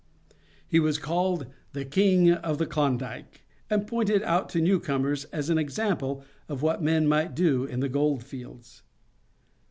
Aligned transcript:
He 0.67 0.79
was 0.79 0.97
called 0.97 1.45
"the 1.73 1.85
King 1.85 2.31
of 2.31 2.57
the 2.57 2.65
Klondike," 2.65 3.43
and 3.69 3.85
pointed 3.85 4.23
out 4.23 4.49
to 4.49 4.59
newcomers 4.59 5.25
as 5.25 5.51
an 5.51 5.59
example 5.59 6.23
of 6.49 6.63
what 6.63 6.81
men 6.81 7.05
might 7.07 7.35
do 7.35 7.65
in 7.65 7.81
the 7.81 7.87
gold 7.87 8.23
fields. 8.23 8.81